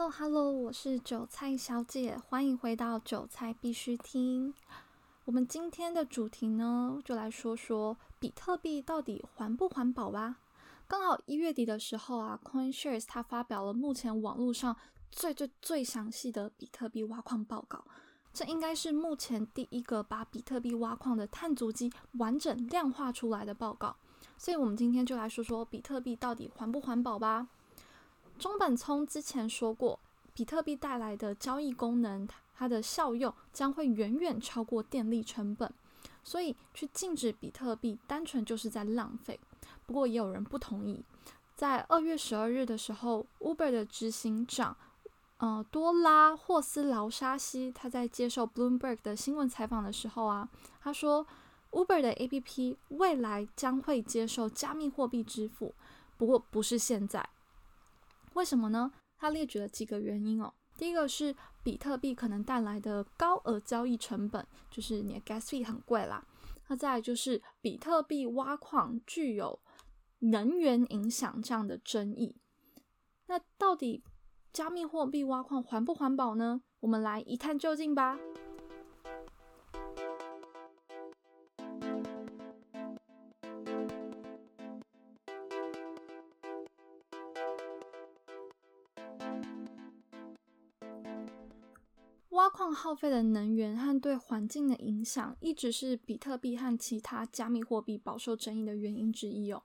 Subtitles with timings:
[0.00, 4.54] Hello Hello，我是韭菜小姐，欢迎回到韭菜必须听。
[5.26, 10.38] 我们今天的主题呢，就来说说比特币到底环不环保吧。
[10.88, 14.74] 刚好一月底的时候啊，CoinShares 它发表了目前网络上
[15.10, 17.84] 最最最详细的比特币挖矿报告，
[18.32, 23.94] 这应该是目前第一个把比特币挖矿的碳足迹完整量化出来的报告。
[24.38, 27.48] 所以，我们今天就来说说比特币到底环不环保吧。
[28.40, 30.00] 中本聪之前说过，
[30.32, 35.70] 比特币带来的交易功能，它的效用将会远远超过电力成本，
[36.24, 39.38] 所以去禁止比特币，单纯就是在浪费。
[39.84, 41.04] 不过也有人不同意，
[41.54, 44.74] 在二月十二日的时候，Uber 的执行长，
[45.36, 50.48] 呃，多拉霍斯劳沙西，他在接受 Bloomberg 的新闻采访的时候啊，
[50.80, 51.26] 他说
[51.72, 55.74] ，Uber 的 APP 未来将会接受加密货币支付，
[56.16, 57.28] 不过不是现在。
[58.40, 58.90] 为什么呢？
[59.18, 60.50] 他列举了几个原因哦。
[60.78, 66.26] 第一个是比特币可能带来的高额交易成本，就是你的 gas fee 很贵啦。
[66.68, 69.60] 那再来就是比特币挖矿具有
[70.20, 72.34] 能源影响这样的争议。
[73.26, 74.02] 那到底
[74.54, 76.62] 加密货币挖矿环不环保呢？
[76.80, 78.18] 我们来一探究竟吧。
[92.40, 99.62] 挖矿耗费的能源和对环境的影响，一直是比特币和其他加密货币饱受争议的原因之一哦。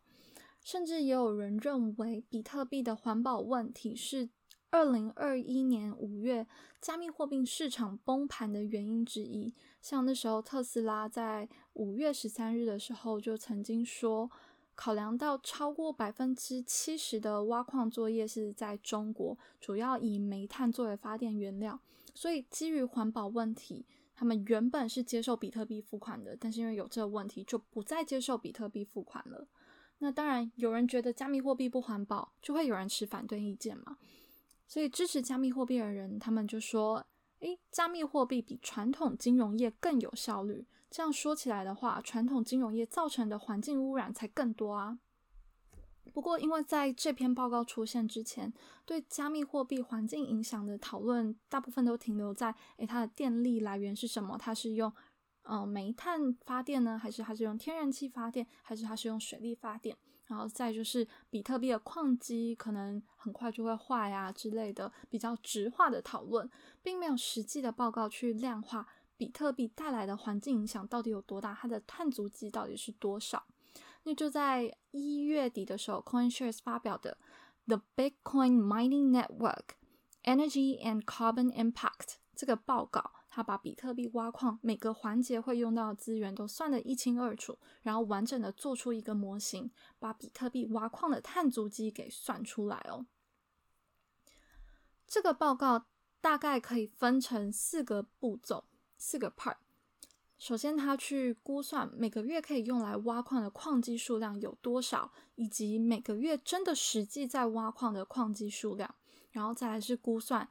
[0.62, 4.28] 甚至也有人认为，比特币的环保问题是
[4.72, 6.46] 二零二一年五月
[6.81, 9.53] 加密货币市场崩盘的原因之一。
[9.81, 14.30] 像那时候特斯拉在五月十三日的时候就曾经说。
[14.78, 21.80] 考量到超过百分之七十的挖矿作业是在中国，主要以煤炭作为发电原料，
[22.16, 23.85] 所以基于环保问题，
[24.16, 29.47] 他们原本是接受比特币付款的，但是因为有这个问题，就不再接受比特币付款了。
[30.00, 33.97] 那当然，有人觉得加密货币不环保，就会有人持反对意见嘛。
[34.67, 37.06] 所以支持加密货币的人，他们就说。
[37.40, 40.66] 诶，加密货币比传统金融业更有效率。
[40.90, 44.97] 这样说起来的话，传统金融业造成的环境污染才更多啊。
[46.16, 48.53] 不过，因为在这篇报告出现之前，
[48.86, 54.38] 对加密货币环境影响的讨论大部分都停留在：诶，它的电力来源是什么？
[54.38, 54.90] 它是用
[55.42, 59.98] 呃煤炭发电呢，还是它是用天然气发电，还是它是用水力发电？
[60.28, 66.50] 然后再就是比特币的矿机可能很快就会坏呀之类的比较直化的讨论，
[66.82, 68.88] 并没有实际的报告去量化
[69.18, 73.46] 比特币带来的环境影响到底有多大，它的碳足迹到底是多少。
[74.05, 77.17] 那就在一月底的时候，CoinShares 发表的
[77.77, 79.75] 《The Bitcoin Mining Network
[80.23, 81.73] Energy and Carbon Impact》
[82.35, 83.11] 这个报告。
[83.27, 93.05] 它把比特币挖矿每个环节会用到的资源都算得一清二楚，然后完整的做出一个模型，把比特币挖矿的碳足迹给算出来哦。
[95.05, 95.87] 这个报告
[96.22, 98.63] 大概可以分成四个步骤，
[98.97, 99.57] 四个 part。
[100.38, 108.96] 首先，他去估算每个月可以用来挖矿的矿机数量有多少，以及每个月真的实际在挖矿的矿机数量，
[109.31, 110.50] 然后再来是估算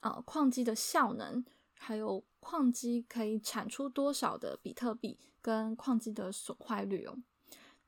[0.00, 1.44] 呃矿机的效能。
[1.76, 7.18] 还有矿机可以产出多少的比特币，跟矿机的损坏率哦。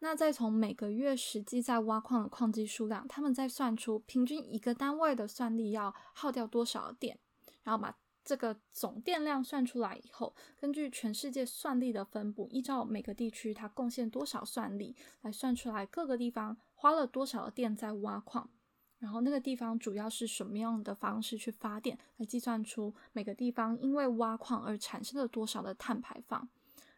[0.01, 7.19] 那再从每个月实际在挖矿的矿机数量，他们再算出平均一个单位的算力要耗掉多少的电，
[7.63, 7.97] 然后把
[8.27, 18.51] 这个总电量算出来以后，根据全世界算力的分布，依照每个地区它贡献多少算力，来算出来各个地方花了多少的电在挖矿。
[18.99, 26.49] 然后那个地方主要是什么样的方式去发电，来计算出每个地方因为挖矿而产生了多少的碳排放。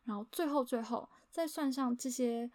[0.05, 2.51] 然后最后最后再算上这些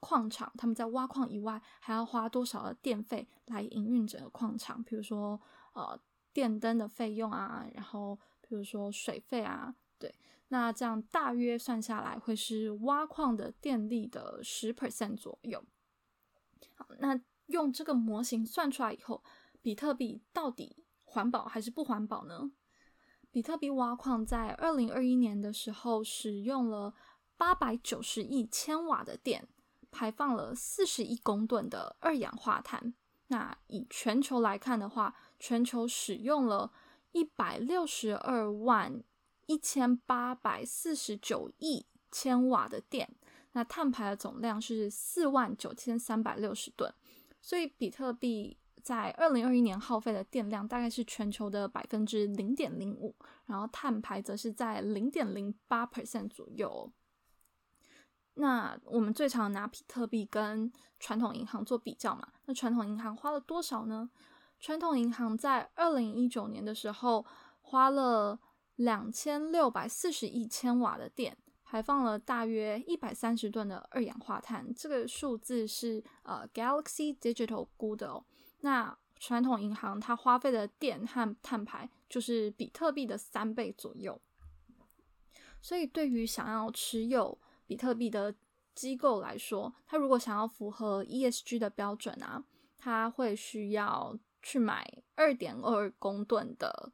[0.00, 5.38] 矿场，他们在挖矿以外还要花多少的电费来营运整个矿场，比如说
[5.74, 6.00] 呃
[6.36, 10.14] 电灯的费用啊，然后比如说水费啊，对，
[10.48, 15.64] 那这样大约算下来会是挖矿的电力的十 percent 左右。
[16.74, 17.18] 好，那。
[17.46, 19.22] 用这个模型算出来以后，
[19.62, 22.50] 比特币到底环保还是不环保呢？
[23.30, 26.92] 比特币挖矿在二零二一年的时候，使用了
[27.36, 29.46] 八百九十亿千瓦的电，
[29.92, 32.94] 排放了四十亿公吨的二氧化碳。
[33.28, 36.72] 那以全球来看的话，全球使用了
[37.12, 39.02] 一百六十二万
[39.46, 43.16] 一千八百四十九亿千瓦的电，
[43.52, 46.92] 那碳排的总量是四万九千三百六十吨。
[47.40, 53.14] 所以，比特币在二零二一年耗费的电量大概是全球的百分之零点零五，
[53.46, 56.92] 然后碳排则是在零点零八 percent 左右。
[58.38, 62.28] 那我们最常拿比特币跟传统银行做比较嘛？
[62.44, 64.08] 那传统银行花了多少呢？
[64.60, 67.24] 传统银行在二零一九年的时候
[67.60, 68.38] 花了
[68.76, 74.72] 两千六百四十亿千瓦的电，排放了大约一百三十吨的二氧化碳。
[74.74, 78.24] 这个数字是呃 Galaxy Digital 估的哦。
[78.60, 84.20] 那传统银行它花费的电和碳排就是比特币的三倍左右。
[85.62, 88.34] 所以对于想要持有比特币的
[88.74, 92.44] 机构来说，它如果想要符合 ESG 的标准啊，
[92.78, 96.92] 它会需要去买二点二公吨的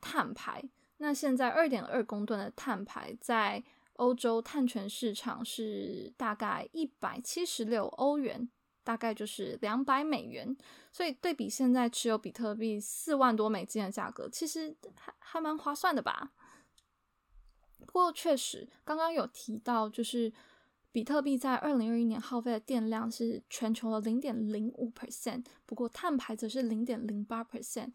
[0.00, 0.62] 碳排。
[0.98, 3.62] 那现在二点二公吨的碳排在
[3.94, 8.48] 欧洲碳权市场是大概一百七十六欧元，
[8.84, 10.56] 大概就是两百美元。
[10.92, 16.32] 所以对比现在持有比特币四万多美金的价格，其实还还蛮划算的吧。
[17.86, 20.32] 不过确实，刚刚有提到，就是
[20.90, 27.92] 比特币在二零二一年耗费的电量是全球的零点零五 percent，不过碳排则是零点零八 percent。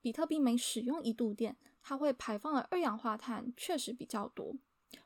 [0.00, 4.54] 比特币每使用一度电，它会排放的二氧化碳确实比较多。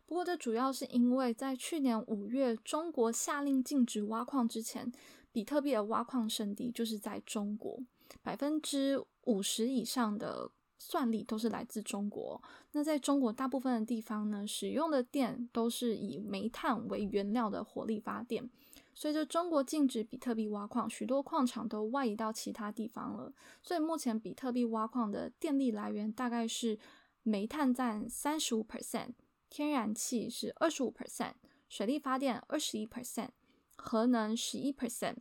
[0.04, 4.92] 不过这主要是因为在去年五月中国下令禁止挖矿之前，
[5.30, 7.80] 比特币的挖矿圣地就是在中国，
[8.22, 10.50] 百分之五十以上的。
[10.78, 12.40] 算力都是来自中国。
[12.72, 18.48] 那在中国大部分的地方呢，使用的电都是以煤炭为原料的火力发电。
[18.94, 23.32] 随着中国禁止比特币挖矿，许多矿场都外移到其他地方了。
[23.62, 26.78] 所以目前比特币挖矿的电力来源大概是
[27.22, 29.10] 煤炭占三十五 percent，
[29.48, 31.34] 天然气是二十五 percent，
[31.68, 33.28] 水力发电二十一 percent，
[33.76, 35.18] 核能十一 percent，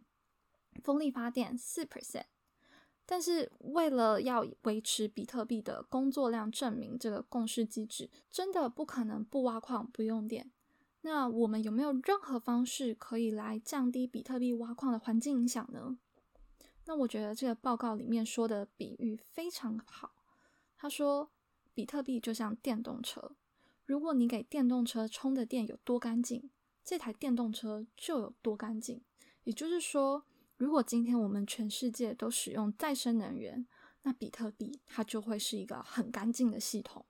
[0.82, 2.26] 风力发电四 percent。
[3.10, 10.52] 但是为了要维持比特币的工作量证明这个共识机制，真的不可能不挖矿不用电。
[11.04, 15.98] 那我们有没有任何方式可以来降低比特币挖矿的环境影响呢？
[16.86, 20.12] 那我觉得这个报告里面说的比喻非常好。
[20.76, 21.32] 他说，
[21.74, 23.38] 比特币就像电动车，
[23.86, 26.50] 如果你给电动车充的电有多干净，
[26.84, 29.02] 这台电动车就有多干净。
[29.46, 30.26] 也就是说。
[30.58, 33.66] 如果今天我们全世界都使用再生能源，
[34.02, 37.06] 那比特币它就会是一个很干净的系统。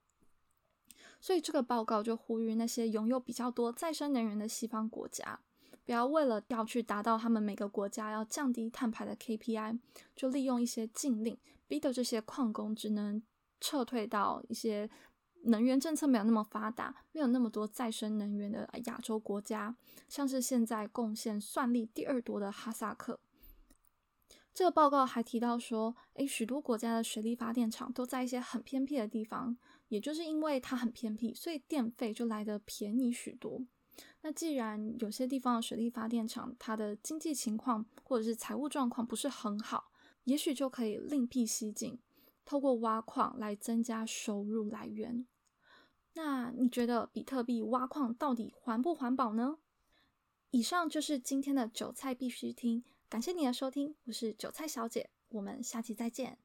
[1.20, 5.40] 所以这个报告就呼吁那些拥有比较多再生能源的西方国家，
[5.84, 9.78] 不要为了要去达到他们每个国家要降低碳排的 KPI，
[10.14, 11.36] 就利用一些禁令，
[11.66, 13.22] 逼得这些矿工只能
[13.60, 14.88] 撤退到一些
[15.44, 19.74] 能源政策没有那么发达、没有那么多再生能源的亚洲国家，
[20.08, 23.18] 像是现在贡献算力第二多的哈萨克。
[24.58, 29.56] 这个报告还提到说，诶，许多国家的水力发电厂都在一些很偏僻的地方，
[29.86, 33.64] 也就是因为它很偏僻，所以电费就来得便宜许多。
[34.22, 39.92] 那既然有些地方的水力发电厂它的经济情况或者是财务状况不是很好，
[40.24, 42.00] 也许就可以另辟蹊径，
[42.44, 45.24] 透过挖矿来增加收入来源。
[46.14, 49.58] 那你觉得比特币挖矿到底环不环保呢？
[50.50, 52.82] 以上就是今天的韭菜必须听。
[53.08, 56.38] 感谢你的收听，我是韭菜小姐，我们下期再见。